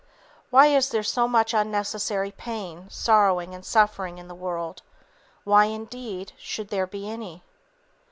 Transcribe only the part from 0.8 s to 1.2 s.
there